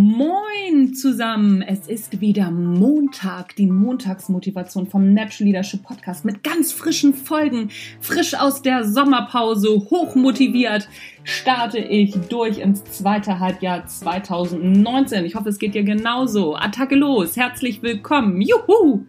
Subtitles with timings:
[0.00, 1.60] Moin zusammen!
[1.60, 7.70] Es ist wieder Montag, die Montagsmotivation vom Natural Leadership Podcast mit ganz frischen Folgen,
[8.00, 10.88] frisch aus der Sommerpause, hochmotiviert
[11.24, 15.24] starte ich durch ins zweite Halbjahr 2019.
[15.24, 16.54] Ich hoffe, es geht dir genauso.
[16.54, 17.36] Attacke los!
[17.36, 18.40] Herzlich willkommen!
[18.40, 19.04] Juhu!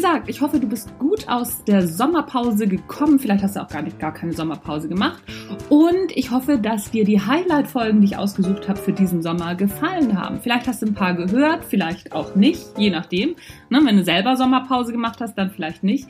[0.00, 3.18] Gesagt, ich hoffe, du bist gut aus der Sommerpause gekommen.
[3.18, 5.22] Vielleicht hast du auch gar nicht gar keine Sommerpause gemacht.
[5.68, 10.18] Und ich hoffe, dass dir die Highlight-Folgen, die ich ausgesucht habe für diesen Sommer, gefallen
[10.18, 10.40] haben.
[10.40, 13.36] Vielleicht hast du ein paar gehört, vielleicht auch nicht, je nachdem.
[13.68, 16.08] Ne, wenn du selber Sommerpause gemacht hast, dann vielleicht nicht.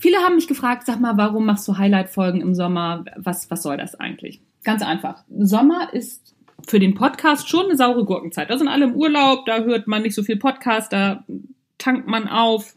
[0.00, 3.04] Viele haben mich gefragt, sag mal, warum machst du Highlight-Folgen im Sommer?
[3.14, 4.40] Was, was soll das eigentlich?
[4.64, 5.22] Ganz einfach.
[5.38, 6.34] Sommer ist
[6.66, 8.50] für den Podcast schon eine saure Gurkenzeit.
[8.50, 11.24] Da sind alle im Urlaub, da hört man nicht so viel Podcast, da
[11.78, 12.74] tankt man auf,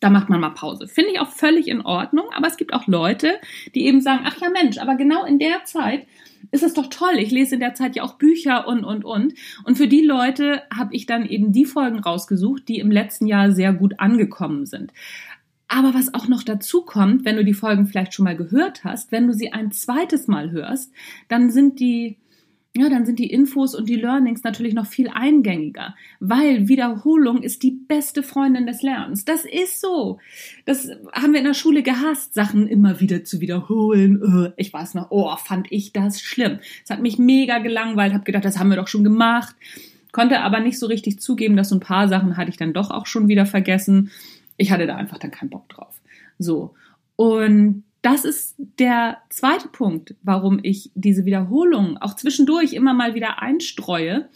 [0.00, 0.86] da macht man mal Pause.
[0.86, 3.38] Finde ich auch völlig in Ordnung, aber es gibt auch Leute,
[3.74, 6.06] die eben sagen, ach ja Mensch, aber genau in der Zeit
[6.50, 7.16] ist es doch toll.
[7.18, 9.34] Ich lese in der Zeit ja auch Bücher und, und, und.
[9.64, 13.52] Und für die Leute habe ich dann eben die Folgen rausgesucht, die im letzten Jahr
[13.52, 14.92] sehr gut angekommen sind.
[15.66, 19.12] Aber was auch noch dazu kommt, wenn du die Folgen vielleicht schon mal gehört hast,
[19.12, 20.92] wenn du sie ein zweites Mal hörst,
[21.28, 22.16] dann sind die
[22.76, 27.62] ja, dann sind die Infos und die Learnings natürlich noch viel eingängiger, weil Wiederholung ist
[27.62, 29.24] die beste Freundin des Lernens.
[29.24, 30.18] Das ist so.
[30.66, 34.22] Das haben wir in der Schule gehasst, Sachen immer wieder zu wiederholen.
[34.22, 36.58] Äh, ich weiß noch, oh, fand ich das schlimm.
[36.84, 39.56] Es hat mich mega gelangweilt, habe gedacht, das haben wir doch schon gemacht.
[40.12, 42.90] Konnte aber nicht so richtig zugeben, dass so ein paar Sachen hatte ich dann doch
[42.90, 44.10] auch schon wieder vergessen.
[44.56, 46.00] Ich hatte da einfach dann keinen Bock drauf.
[46.38, 46.74] So.
[47.16, 53.42] Und das ist der zweite Punkt, warum ich diese Wiederholung auch zwischendurch immer mal wieder
[53.42, 54.28] einstreue.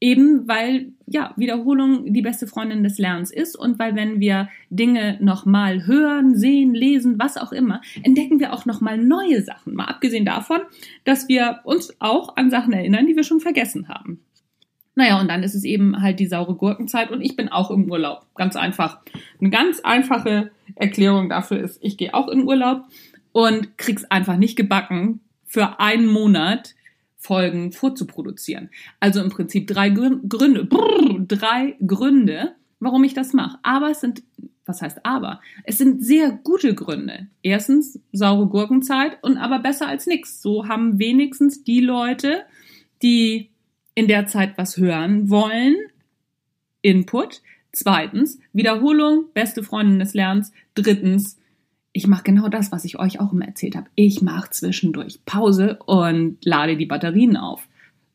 [0.00, 5.18] Eben weil, ja, Wiederholung die beste Freundin des Lernens ist und weil wenn wir Dinge
[5.20, 9.74] nochmal hören, sehen, lesen, was auch immer, entdecken wir auch nochmal neue Sachen.
[9.74, 10.60] Mal abgesehen davon,
[11.02, 14.20] dass wir uns auch an Sachen erinnern, die wir schon vergessen haben.
[14.94, 17.90] Naja, und dann ist es eben halt die saure Gurkenzeit und ich bin auch im
[17.90, 18.26] Urlaub.
[18.34, 19.00] Ganz einfach.
[19.40, 22.84] Eine ganz einfache Erklärung dafür ist, ich gehe auch in Urlaub
[23.32, 26.74] und krieg's einfach nicht gebacken, für einen Monat
[27.16, 28.70] Folgen vorzuproduzieren.
[29.00, 33.58] Also im Prinzip drei Gründe, brrr, drei Gründe, warum ich das mache.
[33.64, 34.22] Aber es sind,
[34.66, 35.40] was heißt aber?
[35.64, 37.26] Es sind sehr gute Gründe.
[37.42, 40.40] Erstens saure Gurkenzeit und aber besser als nichts.
[40.40, 42.44] So haben wenigstens die Leute,
[43.02, 43.50] die
[43.94, 45.74] in der Zeit was hören wollen.
[46.82, 47.42] Input.
[47.72, 50.52] Zweitens, Wiederholung, beste Freundin des Lernens.
[50.74, 51.38] Drittens,
[51.92, 53.88] ich mache genau das, was ich euch auch immer erzählt habe.
[53.94, 57.68] Ich mache zwischendurch Pause und lade die Batterien auf.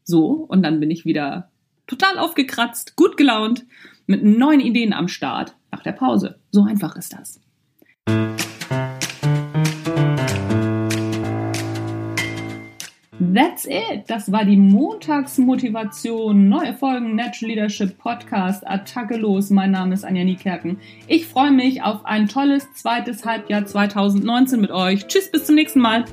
[0.04, 1.50] So, und dann bin ich wieder
[1.88, 3.66] total aufgekratzt, gut gelaunt,
[4.06, 6.40] mit neuen Ideen am Start nach der Pause.
[6.52, 7.40] So einfach ist das.
[13.32, 14.04] That's it.
[14.08, 16.50] Das war die Montagsmotivation.
[16.50, 18.68] Neue Folgen Natural Leadership Podcast.
[18.68, 19.50] Attacke los.
[19.50, 20.80] Mein Name ist Anja Niekerken.
[21.08, 25.08] Ich freue mich auf ein tolles zweites Halbjahr 2019 mit euch.
[25.08, 26.06] Tschüss, bis zum nächsten Mal.